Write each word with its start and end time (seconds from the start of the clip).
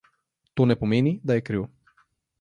To 0.53 0.65
ne 0.71 0.75
pomeni, 0.83 1.13
da 1.29 1.33
je 1.37 1.47
kriv. 1.51 1.69